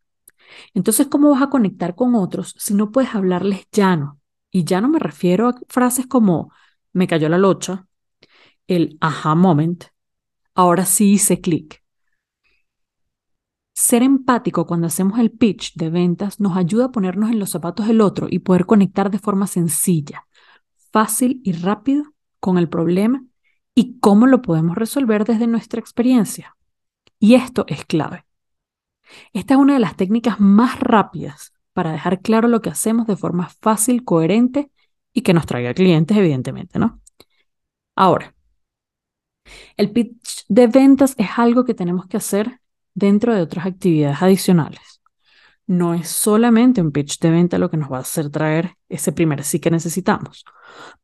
Entonces, 0.74 1.08
¿cómo 1.08 1.30
vas 1.30 1.42
a 1.42 1.50
conectar 1.50 1.94
con 1.94 2.14
otros 2.14 2.54
si 2.58 2.74
no 2.74 2.92
puedes 2.92 3.14
hablarles 3.14 3.66
llano? 3.72 4.20
Y 4.50 4.64
ya 4.64 4.80
no 4.80 4.88
me 4.88 4.98
refiero 4.98 5.48
a 5.48 5.54
frases 5.68 6.06
como 6.06 6.52
me 6.92 7.06
cayó 7.08 7.28
la 7.28 7.38
locha, 7.38 7.86
el 8.68 8.98
aha 9.00 9.34
moment, 9.34 9.84
ahora 10.54 10.86
sí 10.86 11.12
hice 11.12 11.40
clic. 11.40 11.81
Ser 13.82 14.04
empático 14.04 14.64
cuando 14.64 14.86
hacemos 14.86 15.18
el 15.18 15.32
pitch 15.32 15.74
de 15.74 15.90
ventas 15.90 16.38
nos 16.38 16.56
ayuda 16.56 16.84
a 16.84 16.92
ponernos 16.92 17.32
en 17.32 17.40
los 17.40 17.50
zapatos 17.50 17.88
del 17.88 18.00
otro 18.00 18.28
y 18.30 18.38
poder 18.38 18.64
conectar 18.64 19.10
de 19.10 19.18
forma 19.18 19.48
sencilla, 19.48 20.28
fácil 20.92 21.40
y 21.42 21.50
rápido 21.50 22.04
con 22.38 22.58
el 22.58 22.68
problema 22.68 23.24
y 23.74 23.98
cómo 23.98 24.28
lo 24.28 24.40
podemos 24.40 24.76
resolver 24.76 25.24
desde 25.24 25.48
nuestra 25.48 25.80
experiencia. 25.80 26.56
Y 27.18 27.34
esto 27.34 27.64
es 27.66 27.84
clave. 27.84 28.24
Esta 29.32 29.54
es 29.54 29.60
una 29.60 29.74
de 29.74 29.80
las 29.80 29.96
técnicas 29.96 30.38
más 30.38 30.78
rápidas 30.78 31.52
para 31.72 31.90
dejar 31.90 32.20
claro 32.20 32.46
lo 32.46 32.62
que 32.62 32.70
hacemos 32.70 33.08
de 33.08 33.16
forma 33.16 33.48
fácil, 33.48 34.04
coherente 34.04 34.70
y 35.12 35.22
que 35.22 35.34
nos 35.34 35.44
traiga 35.44 35.74
clientes, 35.74 36.16
evidentemente, 36.16 36.78
¿no? 36.78 37.00
Ahora, 37.96 38.32
el 39.76 39.90
pitch 39.90 40.44
de 40.46 40.68
ventas 40.68 41.16
es 41.18 41.30
algo 41.36 41.64
que 41.64 41.74
tenemos 41.74 42.06
que 42.06 42.18
hacer 42.18 42.61
dentro 42.94 43.34
de 43.34 43.42
otras 43.42 43.66
actividades 43.66 44.22
adicionales. 44.22 45.02
No 45.66 45.94
es 45.94 46.08
solamente 46.08 46.80
un 46.80 46.92
pitch 46.92 47.18
de 47.20 47.30
venta 47.30 47.58
lo 47.58 47.70
que 47.70 47.76
nos 47.76 47.90
va 47.90 47.98
a 47.98 48.00
hacer 48.00 48.30
traer 48.30 48.76
ese 48.88 49.12
primer 49.12 49.44
sí 49.44 49.60
que 49.60 49.70
necesitamos, 49.70 50.44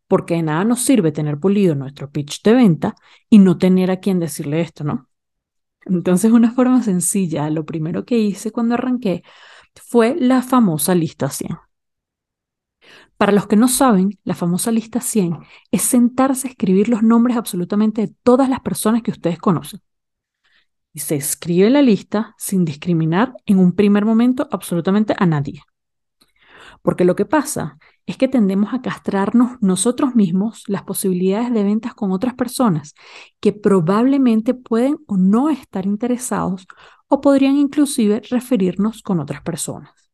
porque 0.07 0.35
de 0.35 0.42
nada 0.42 0.64
nos 0.64 0.80
sirve 0.80 1.12
tener 1.12 1.38
pulido 1.38 1.75
nuestro 1.75 2.11
pitch 2.11 2.42
de 2.42 2.54
venta 2.54 2.95
y 3.30 3.38
no 3.38 3.59
tener 3.59 3.90
a 3.90 4.00
quien 4.00 4.18
decirle 4.18 4.61
esto, 4.61 4.85
¿no? 4.85 5.09
Entonces, 5.87 6.33
una 6.33 6.52
forma 6.52 6.83
sencilla, 6.83 7.49
lo 7.50 7.64
primero 7.64 8.04
que 8.04 8.18
hice 8.18 8.52
cuando 8.52 8.75
arranqué 8.75 9.23
fue 9.75 10.16
la 10.18 10.42
famosa 10.42 10.95
lista 10.95 11.30
100. 11.30 11.57
Para 13.16 13.33
los 13.33 13.47
que 13.47 13.57
no 13.57 13.68
saben, 13.68 14.18
la 14.25 14.35
famosa 14.35 14.71
lista 14.71 15.00
100 15.00 15.38
es 15.71 15.83
sentarse 15.83 16.47
a 16.47 16.50
escribir 16.50 16.88
los 16.88 17.02
nombres 17.02 17.37
absolutamente 17.37 18.07
de 18.07 18.14
todas 18.23 18.49
las 18.49 18.61
personas 18.61 19.02
que 19.02 19.11
ustedes 19.11 19.38
conocen. 19.38 19.80
Y 20.92 21.00
se 21.00 21.16
escribe 21.16 21.71
la 21.71 21.83
lista 21.83 22.35
sin 22.38 22.64
discriminar 22.64 23.35
en 23.47 23.59
un 23.59 23.73
primer 23.73 24.04
momento 24.04 24.49
absolutamente 24.50 25.14
a 25.18 25.26
nadie. 25.26 25.62
Porque 26.83 27.04
lo 27.04 27.16
que 27.16 27.26
pasa 27.26 27.78
es 28.07 28.16
que 28.16 28.28
tendemos 28.28 28.73
a 28.73 28.80
castrarnos 28.80 29.61
nosotros 29.61 30.14
mismos 30.14 30.64
las 30.66 30.83
posibilidades 30.83 31.52
de 31.52 31.62
ventas 31.62 31.95
con 31.95 32.12
otras 32.12 32.35
personas 32.35 32.95
que 33.40 33.52
probablemente 33.52 34.54
pueden 34.54 34.97
o 35.07 35.16
no 35.16 35.50
estar 35.50 35.85
interesados 35.85 36.66
o 37.09 37.21
podrían 37.21 37.57
inclusive 37.57 38.23
referirnos 38.30 39.02
con 39.02 39.21
otras 39.21 39.42
personas. 39.42 40.11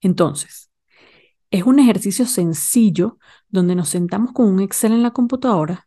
Entonces, 0.00 0.70
es 1.50 1.64
un 1.64 1.78
ejercicio 1.78 2.24
sencillo 2.26 3.18
donde 3.48 3.74
nos 3.74 3.90
sentamos 3.90 4.32
con 4.32 4.48
un 4.48 4.60
Excel 4.60 4.92
en 4.92 5.02
la 5.02 5.10
computadora 5.10 5.86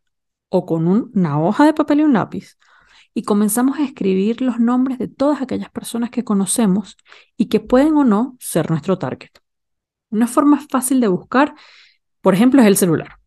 o 0.49 0.65
con 0.65 0.87
una 0.87 1.41
hoja 1.41 1.65
de 1.65 1.73
papel 1.73 2.01
y 2.01 2.03
un 2.03 2.13
lápiz 2.13 2.57
y 3.17 3.23
comenzamos 3.23 3.79
a 3.79 3.85
escribir 3.85 4.41
los 4.41 4.59
nombres 4.59 4.99
de 4.99 5.07
todas 5.07 5.41
aquellas 5.41 5.71
personas 5.71 6.09
que 6.09 6.25
conocemos 6.25 6.97
y 7.37 7.45
que 7.45 7.61
pueden 7.61 7.95
o 7.95 8.03
no 8.03 8.35
ser 8.41 8.69
nuestro 8.69 8.99
target. 8.99 9.31
Una 10.09 10.27
forma 10.27 10.59
fácil 10.69 10.99
de 10.99 11.07
buscar, 11.07 11.55
por 12.19 12.33
ejemplo, 12.33 12.61
es 12.61 12.67
el 12.67 12.75
celular. 12.75 13.19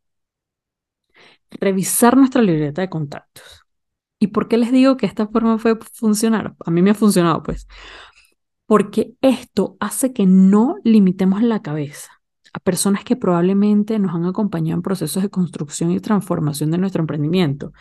Revisar 1.50 2.18
nuestra 2.18 2.42
libreta 2.42 2.82
de 2.82 2.90
contactos. 2.90 3.62
¿Y 4.18 4.28
por 4.28 4.46
qué 4.46 4.58
les 4.58 4.72
digo 4.72 4.98
que 4.98 5.06
esta 5.06 5.26
forma 5.26 5.56
puede 5.56 5.78
funcionar? 5.94 6.54
A 6.66 6.70
mí 6.70 6.82
me 6.82 6.90
ha 6.90 6.94
funcionado, 6.94 7.42
pues. 7.42 7.66
Porque 8.66 9.14
esto 9.22 9.78
hace 9.80 10.12
que 10.12 10.26
no 10.26 10.76
limitemos 10.84 11.42
la 11.42 11.62
cabeza 11.62 12.10
a 12.52 12.58
personas 12.60 13.04
que 13.04 13.16
probablemente 13.16 13.98
nos 13.98 14.14
han 14.14 14.26
acompañado 14.26 14.76
en 14.76 14.82
procesos 14.82 15.22
de 15.22 15.30
construcción 15.30 15.92
y 15.92 16.00
transformación 16.00 16.70
de 16.70 16.78
nuestro 16.78 17.00
emprendimiento. 17.00 17.72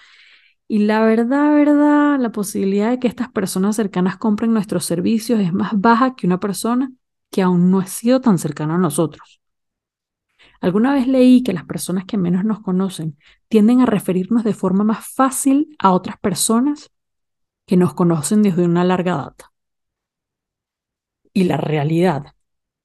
Y 0.67 0.79
la 0.79 1.01
verdad, 1.01 1.53
verdad, 1.53 2.19
la 2.19 2.31
posibilidad 2.31 2.89
de 2.89 2.99
que 2.99 3.07
estas 3.07 3.31
personas 3.31 3.75
cercanas 3.75 4.17
compren 4.17 4.53
nuestros 4.53 4.85
servicios 4.85 5.39
es 5.39 5.53
más 5.53 5.71
baja 5.79 6.15
que 6.15 6.27
una 6.27 6.39
persona 6.39 6.91
que 7.31 7.41
aún 7.41 7.71
no 7.71 7.79
ha 7.79 7.85
sido 7.87 8.19
tan 8.19 8.37
cercano 8.37 8.75
a 8.75 8.77
nosotros. 8.77 9.41
Alguna 10.59 10.93
vez 10.93 11.07
leí 11.07 11.43
que 11.43 11.53
las 11.53 11.65
personas 11.65 12.05
que 12.05 12.17
menos 12.17 12.43
nos 12.43 12.59
conocen 12.61 13.17
tienden 13.47 13.81
a 13.81 13.85
referirnos 13.85 14.43
de 14.43 14.53
forma 14.53 14.83
más 14.83 15.07
fácil 15.07 15.75
a 15.79 15.91
otras 15.91 16.17
personas 16.19 16.91
que 17.65 17.77
nos 17.77 17.93
conocen 17.93 18.41
desde 18.41 18.65
una 18.65 18.83
larga 18.83 19.15
data. 19.15 19.51
Y 21.33 21.43
la 21.43 21.57
realidad, 21.57 22.33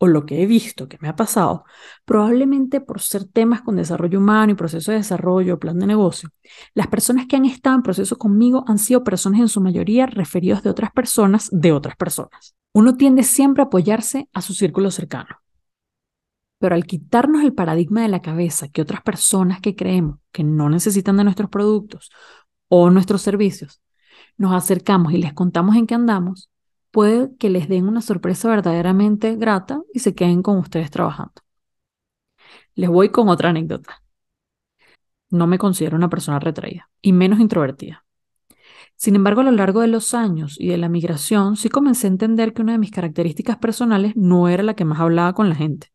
o 0.02 0.09
lo 0.09 0.26
que 0.26 0.42
he 0.42 0.47
visto 0.47 0.88
que 0.88 0.99
me 1.00 1.06
ha 1.06 1.14
pasado, 1.14 1.64
probablemente 2.04 2.80
por 2.80 3.00
ser 3.00 3.25
temas 3.25 3.62
con 3.62 3.76
desarrollo 3.76 4.18
humano 4.18 4.50
y 4.50 4.56
proceso 4.56 4.90
de 4.90 4.99
desarrollo, 4.99 5.61
plan 5.61 5.78
de 5.78 5.87
negocio, 5.87 6.28
las 6.75 6.88
personas 6.88 7.26
que 7.28 7.37
han 7.37 7.44
estado 7.44 7.76
en 7.76 7.85
proceso 7.85 8.18
conmigo 8.18 8.64
han 8.66 8.78
sido 8.78 9.04
personas 9.04 9.38
en 9.42 9.47
su 9.47 9.61
mayoría 9.61 10.06
referidos 10.06 10.64
de 10.64 10.71
otras 10.71 10.90
personas 10.90 11.49
de 11.52 11.71
otras 11.71 11.94
personas. 11.94 12.56
Uno 12.73 12.97
tiende 12.97 13.23
siempre 13.23 13.62
a 13.62 13.66
apoyarse 13.66 14.28
a 14.32 14.42
su 14.42 14.54
círculo 14.54 14.90
cercano. 14.90 15.37
Pero 16.59 16.75
al 16.75 16.85
quitarnos 16.85 17.44
el 17.44 17.54
paradigma 17.54 18.02
de 18.02 18.09
la 18.09 18.23
cabeza 18.23 18.66
que 18.71 18.82
otras 18.82 19.02
personas 19.02 19.61
que 19.61 19.76
creemos 19.76 20.18
que 20.32 20.42
no 20.42 20.68
necesitan 20.68 21.16
de 21.16 21.23
nuestros 21.23 21.49
productos 21.49 22.11
o 22.66 22.90
nuestros 22.90 23.23
servicios, 23.23 23.80
nos 24.37 24.52
acercamos 24.52 25.12
y 25.12 25.18
les 25.18 25.32
contamos 25.32 25.76
en 25.76 25.87
qué 25.87 25.94
andamos, 25.94 26.50
puede 26.93 27.35
que 27.39 27.51
les 27.51 27.69
den 27.69 27.89
una 27.89 28.03
sorpresa 28.03 28.49
verdaderamente 28.49 29.35
grata 29.37 29.83
y 29.93 29.99
se 29.99 30.15
queden 30.15 30.43
con 30.43 30.59
ustedes 30.59 30.91
trabajando. 30.93 31.43
Les 32.75 32.89
voy 32.89 33.09
con 33.09 33.29
otra 33.29 33.51
anécdota. 33.51 34.03
No 35.31 35.47
me 35.47 35.59
considero 35.59 35.97
una 35.97 36.09
persona 36.11 36.39
retraída 36.39 36.91
y 37.01 37.13
menos 37.13 37.41
introvertida. 37.41 38.05
Sin 38.97 39.17
embargo, 39.17 39.41
a 39.41 39.45
lo 39.45 39.51
largo 39.51 39.81
de 39.81 39.89
los 39.89 40.15
años 40.15 40.57
y 40.61 40.69
de 40.69 40.77
la 40.79 40.89
migración, 40.89 41.57
sí 41.57 41.69
comencé 41.69 42.07
a 42.07 42.11
entender 42.11 42.53
que 42.53 42.63
una 42.63 42.73
de 42.73 42.79
mis 42.79 42.93
características 42.93 43.57
personales 43.57 44.15
no 44.15 44.49
era 44.49 44.63
la 44.63 44.75
que 44.75 44.85
más 44.85 45.01
hablaba 45.01 45.33
con 45.33 45.49
la 45.49 45.57
gente. 45.57 45.89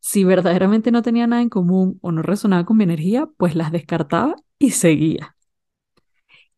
Si 0.00 0.24
verdaderamente 0.24 0.90
no 0.90 1.02
tenía 1.02 1.26
nada 1.26 1.42
en 1.42 1.48
común 1.48 1.98
o 2.02 2.10
no 2.10 2.22
resonaba 2.22 2.64
con 2.64 2.76
mi 2.76 2.84
energía, 2.84 3.28
pues 3.36 3.54
las 3.54 3.70
descartaba 3.70 4.34
y 4.58 4.72
seguía. 4.72 5.36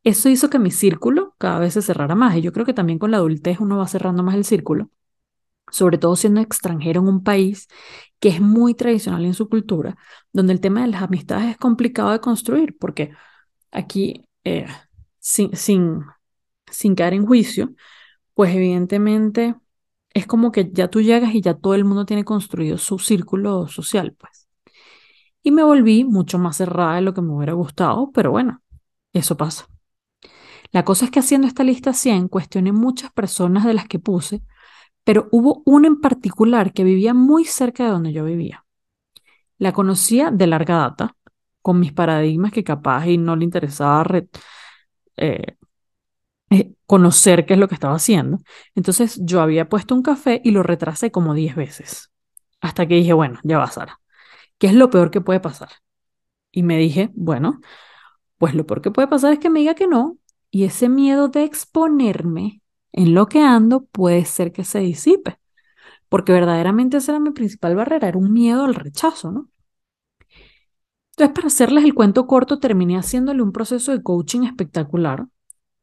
Eso 0.06 0.28
hizo 0.28 0.48
que 0.50 0.60
mi 0.60 0.70
círculo 0.70 1.34
cada 1.36 1.58
vez 1.58 1.74
se 1.74 1.82
cerrara 1.82 2.14
más 2.14 2.36
y 2.36 2.40
yo 2.40 2.52
creo 2.52 2.64
que 2.64 2.72
también 2.72 3.00
con 3.00 3.10
la 3.10 3.16
adultez 3.16 3.58
uno 3.58 3.78
va 3.78 3.88
cerrando 3.88 4.22
más 4.22 4.36
el 4.36 4.44
círculo, 4.44 4.88
sobre 5.68 5.98
todo 5.98 6.14
siendo 6.14 6.40
extranjero 6.40 7.00
en 7.00 7.08
un 7.08 7.24
país 7.24 7.66
que 8.20 8.28
es 8.28 8.40
muy 8.40 8.74
tradicional 8.74 9.24
en 9.24 9.34
su 9.34 9.48
cultura, 9.48 9.96
donde 10.32 10.52
el 10.52 10.60
tema 10.60 10.82
de 10.82 10.88
las 10.88 11.02
amistades 11.02 11.50
es 11.50 11.56
complicado 11.56 12.12
de 12.12 12.20
construir, 12.20 12.76
porque 12.78 13.10
aquí 13.72 14.24
eh, 14.44 14.68
sin, 15.18 15.56
sin, 15.56 16.04
caer 16.96 17.14
en 17.14 17.26
juicio, 17.26 17.74
pues 18.34 18.54
evidentemente 18.54 19.56
es 20.14 20.26
como 20.26 20.52
que 20.52 20.70
ya 20.72 20.88
tú 20.88 21.02
llegas 21.02 21.34
y 21.34 21.40
ya 21.42 21.54
todo 21.54 21.74
el 21.74 21.84
mundo 21.84 22.06
tiene 22.06 22.24
construido 22.24 22.78
su 22.78 23.00
círculo 23.00 23.66
social, 23.66 24.14
pues. 24.16 24.48
Y 25.42 25.50
me 25.50 25.64
volví 25.64 26.04
mucho 26.04 26.38
más 26.38 26.58
cerrada 26.58 26.96
de 26.96 27.02
lo 27.02 27.12
que 27.14 27.22
me 27.22 27.32
hubiera 27.32 27.54
gustado, 27.54 28.12
pero 28.12 28.30
bueno, 28.30 28.62
eso 29.12 29.36
pasa. 29.36 29.66
La 30.72 30.84
cosa 30.84 31.06
es 31.06 31.10
que 31.10 31.20
haciendo 31.20 31.46
esta 31.46 31.64
lista 31.64 31.92
100 31.92 32.28
cuestioné 32.28 32.72
muchas 32.72 33.12
personas 33.12 33.64
de 33.64 33.74
las 33.74 33.86
que 33.88 33.98
puse, 33.98 34.42
pero 35.04 35.28
hubo 35.32 35.62
una 35.64 35.88
en 35.88 36.00
particular 36.00 36.72
que 36.72 36.84
vivía 36.84 37.14
muy 37.14 37.44
cerca 37.44 37.84
de 37.84 37.90
donde 37.90 38.12
yo 38.12 38.24
vivía. 38.24 38.64
La 39.58 39.72
conocía 39.72 40.30
de 40.30 40.46
larga 40.46 40.76
data, 40.76 41.16
con 41.62 41.80
mis 41.80 41.92
paradigmas 41.92 42.52
que 42.52 42.64
capaz 42.64 43.06
y 43.06 43.18
no 43.18 43.36
le 43.36 43.44
interesaba 43.44 44.06
eh, 45.16 45.56
eh, 46.50 46.74
conocer 46.86 47.46
qué 47.46 47.54
es 47.54 47.58
lo 47.60 47.68
que 47.68 47.74
estaba 47.74 47.94
haciendo. 47.96 48.38
Entonces 48.74 49.18
yo 49.22 49.40
había 49.40 49.68
puesto 49.68 49.94
un 49.94 50.02
café 50.02 50.40
y 50.44 50.52
lo 50.52 50.62
retrasé 50.62 51.10
como 51.10 51.34
10 51.34 51.56
veces. 51.56 52.12
Hasta 52.60 52.86
que 52.86 52.94
dije, 52.96 53.12
bueno, 53.12 53.40
ya 53.42 53.58
va, 53.58 53.66
Sara. 53.70 54.00
¿Qué 54.58 54.68
es 54.68 54.74
lo 54.74 54.90
peor 54.90 55.10
que 55.10 55.20
puede 55.20 55.40
pasar? 55.40 55.70
Y 56.50 56.62
me 56.62 56.78
dije, 56.78 57.10
bueno, 57.14 57.60
pues 58.38 58.54
lo 58.54 58.66
peor 58.66 58.82
que 58.82 58.90
puede 58.90 59.08
pasar 59.08 59.32
es 59.32 59.38
que 59.38 59.50
me 59.50 59.60
diga 59.60 59.74
que 59.74 59.86
no. 59.86 60.18
Y 60.56 60.64
ese 60.64 60.88
miedo 60.88 61.28
de 61.28 61.44
exponerme 61.44 62.62
en 62.90 63.12
lo 63.12 63.26
que 63.26 63.42
ando 63.42 63.84
puede 63.84 64.24
ser 64.24 64.52
que 64.52 64.64
se 64.64 64.78
disipe. 64.78 65.38
Porque 66.08 66.32
verdaderamente 66.32 66.96
esa 66.96 67.12
era 67.12 67.20
mi 67.20 67.30
principal 67.32 67.76
barrera, 67.76 68.08
era 68.08 68.16
un 68.16 68.32
miedo 68.32 68.64
al 68.64 68.74
rechazo, 68.74 69.30
¿no? 69.30 69.50
Entonces, 71.10 71.34
para 71.34 71.48
hacerles 71.48 71.84
el 71.84 71.92
cuento 71.92 72.26
corto, 72.26 72.58
terminé 72.58 72.96
haciéndole 72.96 73.42
un 73.42 73.52
proceso 73.52 73.92
de 73.92 74.02
coaching 74.02 74.44
espectacular. 74.44 75.26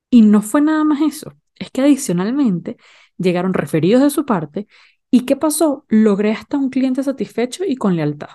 Y 0.09 0.23
no 0.23 0.41
fue 0.41 0.59
nada 0.61 0.83
más 0.83 1.01
eso, 1.01 1.33
es 1.53 1.69
que 1.69 1.81
adicionalmente 1.81 2.77
llegaron 3.19 3.53
referidos 3.53 4.01
de 4.01 4.09
su 4.09 4.25
parte. 4.25 4.65
¿Y 5.11 5.27
qué 5.27 5.35
pasó? 5.35 5.85
Logré 5.87 6.31
hasta 6.31 6.57
un 6.57 6.71
cliente 6.71 7.03
satisfecho 7.03 7.63
y 7.63 7.75
con 7.75 7.95
lealtad. 7.95 8.29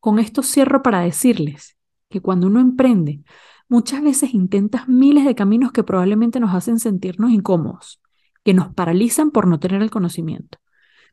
Con 0.00 0.18
esto 0.18 0.42
cierro 0.42 0.82
para 0.82 1.02
decirles 1.02 1.76
que 2.08 2.22
cuando 2.22 2.46
uno 2.46 2.58
emprende, 2.58 3.20
muchas 3.68 4.02
veces 4.02 4.34
intentas 4.34 4.88
miles 4.88 5.24
de 5.24 5.34
caminos 5.34 5.72
que 5.72 5.84
probablemente 5.84 6.40
nos 6.40 6.54
hacen 6.54 6.78
sentirnos 6.78 7.30
incómodos, 7.30 8.00
que 8.44 8.54
nos 8.54 8.72
paralizan 8.74 9.30
por 9.30 9.46
no 9.46 9.60
tener 9.60 9.82
el 9.82 9.90
conocimiento, 9.90 10.58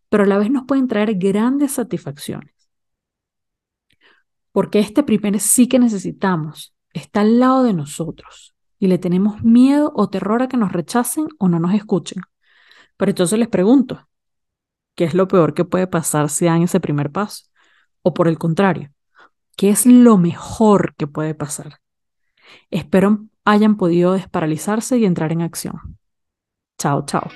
pero 0.09 0.23
a 0.23 0.27
la 0.27 0.37
vez 0.37 0.49
nos 0.49 0.65
pueden 0.65 0.87
traer 0.87 1.15
grandes 1.15 1.73
satisfacciones. 1.73 2.53
Porque 4.51 4.79
este 4.79 5.03
primer 5.03 5.39
sí 5.41 5.67
que 5.67 5.79
necesitamos 5.79 6.73
está 6.93 7.21
al 7.21 7.39
lado 7.39 7.63
de 7.63 7.73
nosotros 7.73 8.55
y 8.79 8.87
le 8.87 8.97
tenemos 8.97 9.43
miedo 9.43 9.91
o 9.95 10.09
terror 10.09 10.41
a 10.41 10.47
que 10.47 10.57
nos 10.57 10.71
rechacen 10.71 11.27
o 11.39 11.49
no 11.49 11.59
nos 11.59 11.73
escuchen. 11.73 12.23
Pero 12.95 13.09
entonces 13.11 13.37
les 13.37 13.49
pregunto, 13.49 14.07
¿qué 14.95 15.03
es 15.03 15.13
lo 15.13 15.27
peor 15.27 15.53
que 15.53 15.65
puede 15.65 15.87
pasar 15.87 16.29
si 16.29 16.45
dan 16.45 16.61
ese 16.61 16.79
primer 16.79 17.11
paso? 17.11 17.45
O 18.01 18.13
por 18.13 18.29
el 18.29 18.37
contrario, 18.37 18.91
¿qué 19.57 19.69
es 19.69 19.85
lo 19.85 20.17
mejor 20.17 20.95
que 20.95 21.07
puede 21.07 21.35
pasar? 21.35 21.79
Espero 22.71 23.25
hayan 23.45 23.77
podido 23.77 24.13
desparalizarse 24.13 24.97
y 24.97 25.05
entrar 25.05 25.31
en 25.31 25.41
acción. 25.41 25.97
Chao, 26.77 27.05
chao. 27.05 27.29